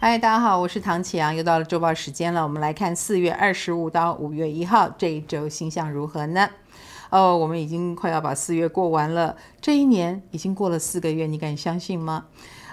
[0.00, 2.40] 嗨，大家好，我是唐启阳，又到了周报时间了。
[2.44, 6.48] 我们来看四月二十五到五月一号这一周星象如何呢？
[7.10, 12.26] 哦，我们已经快要把四月过完了，这一年已经过了四个月，你敢相信吗？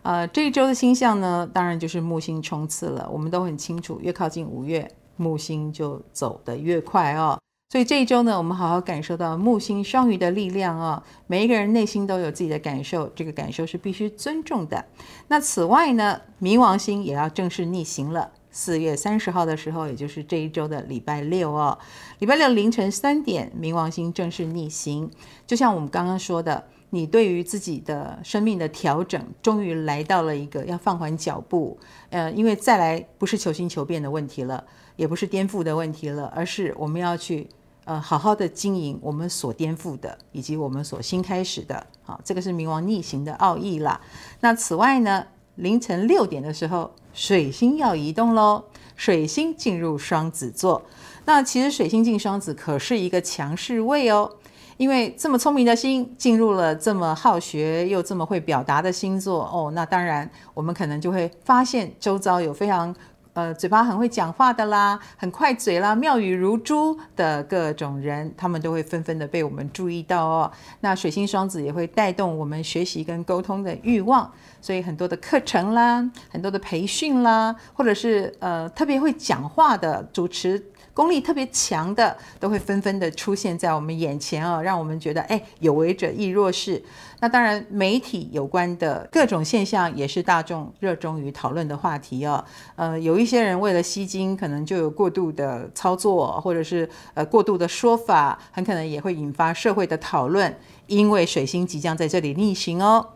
[0.00, 3.06] 呃，这一周的星象呢，当然就是木星冲刺了。
[3.12, 7.38] 我们都很清楚，越靠近五月，木星就走得越快哦。
[7.70, 11.00] 所以这一周呢，我们好好感受到木星双鱼的力量哦。
[11.28, 14.84] 每一个人内心都有自己的感受，这个感受是必须尊重的。
[15.28, 18.32] 那此外呢，冥王星也要正式逆行了。
[18.50, 21.78] 四月三十号的时候，也就是这一周的礼拜六哦，
[22.18, 25.08] 礼拜六凌晨三点，冥王星正式逆行。
[25.46, 31.78] 就像我们刚刚说的，你对于自己的生命的调整，终于来到了一个要放缓脚步。
[32.08, 34.64] 呃，因为再来不是求新求变的问题了，
[34.96, 37.46] 也不是颠覆的问题了，而是我们要去。
[37.84, 44.00] 呃，好好的经营我们所颠覆的，以及我们所新开始的，好，这个是冥王逆行的奥义啦。
[44.40, 48.62] 那此外呢，凌晨六点的时候，水星要移动喽，
[48.94, 50.82] 水星进入双子座。
[51.24, 54.30] 那其实水星进双子可是一个强势位哦，
[54.76, 62.94] 因为这么聪明的星进入了这么好学又这么会表达的星座哦，那当然我们可能就会发现周遭有非常。
[63.40, 70.52] 呃，嘴巴很会讲话的啦，很快嘴啦，妙语如珠的各种人，他们都会纷纷的被我们注意到哦。
[70.80, 80.62] 那水星双子也会带动我们学习跟沟通的欲望，所以很多的课程啦，很多的培训啦，或者是呃特别会讲话的主持。
[80.92, 86.82] 功力特别强的都会纷纷的出现在我们眼前哦，让我们觉得哎，有为者亦若是。
[87.22, 92.42] 那当然，媒体有关的各种现象也是大众热衷于讨论的话题哦。
[92.76, 100.58] 呃，有一些人为了吸睛，可能就有过度的操作，或者是呃过度的说法，很可能也会引发社会的讨论。
[100.86, 103.06] 因为水星即将在这里逆行哦，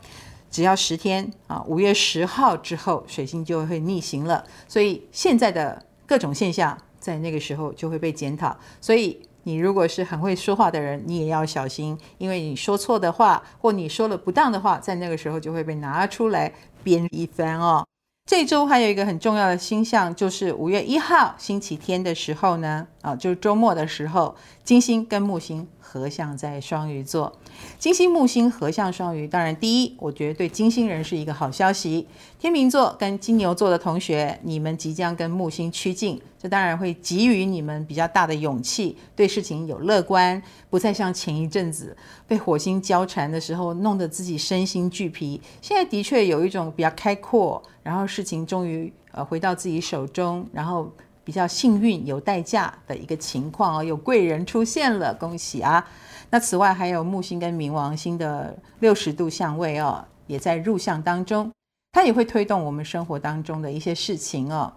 [0.51, 4.45] 只要十天啊，五月十号之后，水星就会逆行了。
[4.69, 6.77] 所以现在的各种现象。
[7.05, 16.51] 在那个时候就会被检讨，所以你如果是很会说话的人，你也要小心，因为你说错的话或你说了不当的话，在那个时候就会被拿出来
[16.83, 17.85] 编一番哦。
[18.25, 27.39] 这周还有一个很重要的星象，就是五月一号星期天的时候呢，啊，就是周末的时候，金星跟木星合相在双鱼座。
[27.79, 32.07] 金星木星合相双鱼，当然第一，我觉得对金星人是一个好消息。
[32.39, 45.41] 天秤座跟金牛座的同学，你们即将跟木星趋近，这当然会给予你们比较大的勇气，对事情有乐观，不再像前一阵子被火星交缠的时候，弄得自己身心俱疲。
[45.61, 50.91] 现在的确有一种比较开阔，然后事情终于呃回到自己手中，然后
[51.23, 55.87] 比较幸运有代价的一个情况哦，有贵人出现了，恭喜啊！
[56.31, 61.53] 那此外还有木星跟冥王星的六十度相位哦，也在入相当中，
[61.93, 64.73] 它也会推动我们生活当中的一些事情哦。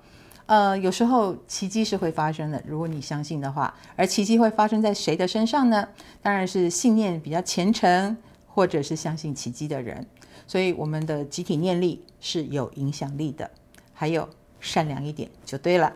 [0.45, 3.73] 呃，有时候奇迹是会发生的，如果你相信的话。
[3.95, 5.85] 而奇迹会发生在谁的身上呢？
[6.21, 8.15] 当然是信念比较虔诚，
[8.47, 10.07] 或者是相信奇迹的人。
[10.45, 13.49] 所以我们的集体念力是有影响力的。
[13.93, 14.29] 还有
[14.61, 15.91] 善良一点就对了。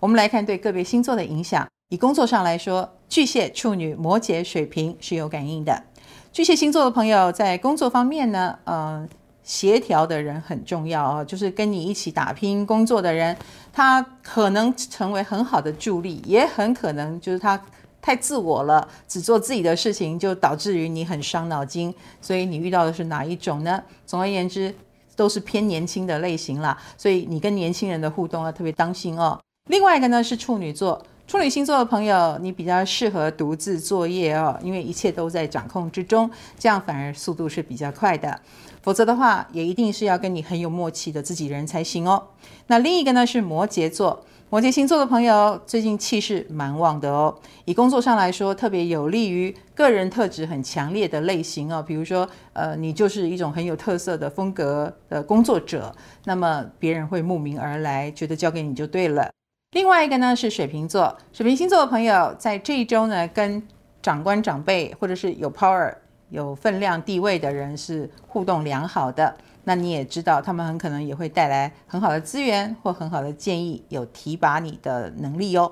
[0.00, 1.66] 我们来看对个别星座的影响。
[1.90, 5.84] 以工作上来说，巨蟹、处女、摩羯、水瓶是有感应的。
[6.30, 9.08] 巨蟹星座的朋友在工作方面呢，呃，
[9.42, 13.34] 协调的人很重要哦，就是跟你一起打拼工作的人，
[13.72, 17.58] 他可能成为很好的助力，也很可能就是他
[18.02, 21.94] 太自我了，只做自己的事情，就导致于你很伤脑筋。
[22.20, 23.82] 所以你遇到的是哪一种呢？
[24.04, 24.74] 总而言之，
[25.16, 26.76] 都是偏年轻的类型啦。
[26.98, 29.40] 所以你跟年轻人的互动要特别当心哦。
[29.70, 31.02] 另外一个呢是处女座。
[31.28, 38.40] 处女星座的朋友，你比较适合独自作业哦，因为一切都在掌控之中，这样反而速度是比较快的。
[38.80, 42.28] 否则的话，也一定是要跟你很有默契的自己人才行哦。
[42.68, 47.38] 那另一个呢是摩羯座，摩羯星座的朋友最近气势蛮旺的哦。
[47.66, 55.94] 以工作上来说，特别有利于个人特质很强烈的类型哦，比如说，呃，你就是一种很有特色的风格的工作者，
[56.24, 59.28] 那么别人会慕名而来，觉得交给你就对了。
[59.72, 63.62] 另外一个呢是水瓶座，水瓶星座的朋友在这一周呢，跟
[64.00, 65.94] 长官长辈或者是有 power、
[66.30, 69.36] 有分量、地位的人是互动良好的。
[69.64, 75.70] 那你也知道，他们很可能也会带来很好的资源或很好的建议，有提拔你的能力哦。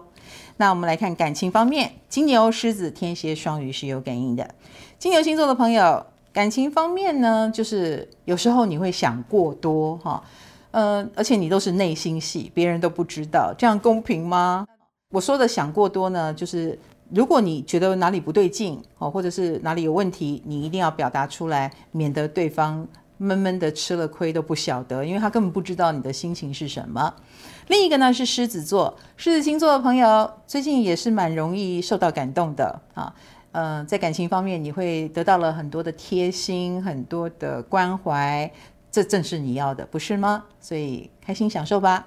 [0.58, 4.54] 那我们来看感情方面，金牛、狮子、天蝎、双鱼是有感应的。
[4.98, 6.04] 金牛星座的朋友，
[6.34, 10.22] 感情方面呢，就是有时候你会想过多哈。
[10.76, 14.66] 呃，而且你都是内心戏，别人都不知道，这样公平吗？
[15.08, 16.78] 我说的想过多呢，就是
[17.08, 22.86] 如果你觉得哪里不对劲哦，或者是哪里有问题，你一定要表达出来，免得对方
[23.16, 27.10] 闷闷的吃了亏都不晓得，因为他根本不知道你的心情是什么。
[27.68, 33.14] 另一个呢是狮子座，狮子星座的朋友最近也是蛮容易受到感动的啊。
[33.52, 38.52] 嗯、在感情方面你会得到了很多的贴心，很多的关怀，
[38.96, 40.44] 这正是你要的，不是吗？
[40.58, 42.06] 所以开心享受吧。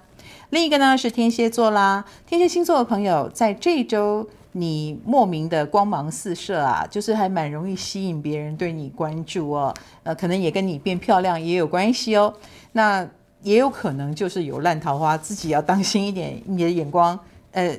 [0.50, 9.71] 另一个呢是天蝎座啦，天蝎星座的朋友在这周你莫名的光芒四射啊，就是还蛮容易吸引别人对你关注哦。
[10.01, 12.33] 呃，可能也跟你变漂亮也有关系哦。
[12.71, 13.07] 那
[13.44, 16.41] 也有可能就是有烂桃花，自己要当心一点。
[16.47, 17.19] 你的眼光，
[17.51, 17.77] 呃，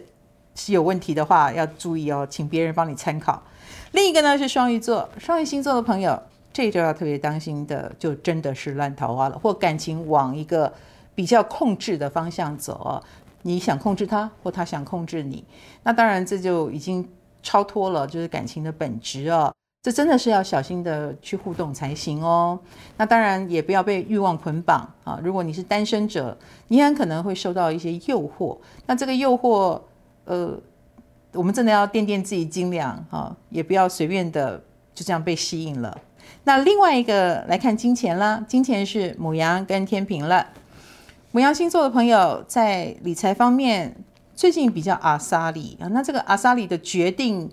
[0.55, 3.43] 是有问题的话，要注意哦，请别人帮你参考。
[3.91, 10.73] 另一个呢是双鱼座，双鱼星座的朋友，这周要特别当心的，就真的是烂桃花了，或感情往一个
[11.15, 13.03] 比较控制的方向走哦。
[13.43, 15.43] 你想控制他，或他想控制你，
[15.83, 17.09] 那当然这就已经
[17.43, 19.51] 超脱了，就是感情的本质哦。
[19.83, 22.61] 这真的是要小心的去互动才行哦。
[22.99, 25.19] 那当然也不要被欲望捆绑啊。
[25.25, 26.37] 如果你是单身者，
[26.69, 28.59] 你很可能会受到一些诱惑。
[28.85, 29.81] 那这个诱惑，
[30.27, 30.55] 呃，
[31.33, 34.63] 我们真的要掂掂自己斤两啊，也不要随便的
[34.93, 35.99] 就这样被吸引了。
[36.45, 40.47] 那另外一个来看金钱啦，金钱是母羊跟天秤了。
[41.33, 43.95] 母羊星座的朋友在理财方面
[44.35, 45.89] 最近比较阿莎里啊。
[45.89, 47.51] 那这个阿莎里的决定，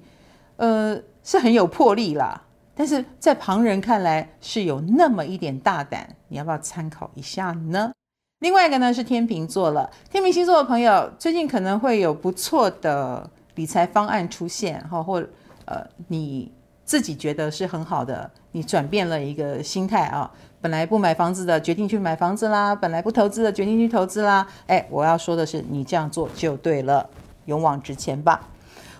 [0.57, 0.99] 呃。
[1.27, 2.41] 是很有魄力啦，
[2.73, 7.91] 但是在旁人看来是有那么一点大胆，你要不要参考一下呢？
[8.39, 15.21] 另外一个呢是天秤座了，天秤星座的朋友最近可能会有不错的理财方案出现，哈，或
[15.65, 16.49] 呃你
[16.87, 20.31] 自己觉得是很好的，你转变了一个心态啊，
[20.61, 27.09] 本来不买房子的决定去买房子啦，本来不投资的决定去投资啦，哎，我要说的是你这样做就对了，
[27.43, 28.47] 勇往直前吧。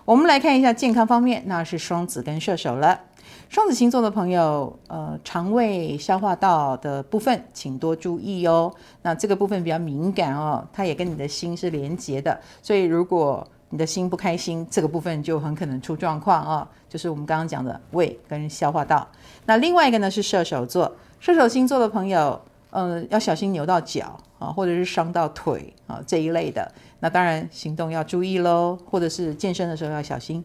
[0.04, 3.00] 我们来看一下健康方面，那是双子跟射手了。
[3.48, 8.74] 双子星座的朋友，呃，肠胃、消化道的部分，请多注意哦。
[9.04, 19.08] 那这个部分比较敏感哦，它也跟你的心是连接的，所以如果你的心不开心，这个部分就很可能出状况啊、就是我们刚刚讲的胃跟消化道。
[19.46, 22.42] 那另外一个呢是射手座，射手星座的朋友，
[22.72, 26.72] 嗯，要小心扭到脚啊，或者是伤到腿啊这一类的。
[27.00, 30.44] 那当然，行动要注意喽，或者是健身的时候要小心。